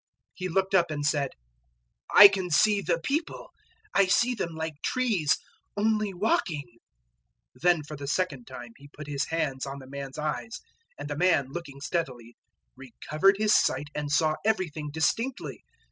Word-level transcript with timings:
008:024 0.01 0.07
He 0.33 0.49
looked 0.49 0.73
up 0.73 0.89
and 0.89 1.05
said, 1.05 1.29
"I 2.09 2.27
can 2.27 2.49
see 2.49 2.81
the 2.81 2.99
people: 3.03 3.51
I 3.93 4.07
see 4.07 4.33
them 4.33 4.55
like 4.55 4.81
trees 4.81 5.37
only 5.77 6.11
walking." 6.11 6.63
008:025 7.55 7.61
Then 7.61 7.83
for 7.83 7.95
the 7.95 8.07
second 8.07 8.47
time 8.47 8.71
He 8.77 8.87
put 8.87 9.05
His 9.05 9.25
hands 9.27 9.67
on 9.67 9.77
the 9.77 9.85
man's 9.85 10.17
eyes, 10.17 10.59
and 10.97 11.07
the 11.07 11.15
man, 11.15 11.51
looking 11.51 11.79
steadily, 11.81 12.35
recovered 12.75 13.35
his 13.37 13.53
sight 13.53 13.89
and 13.93 14.11
saw 14.11 14.37
everything 14.43 14.89
distinctly. 14.89 15.63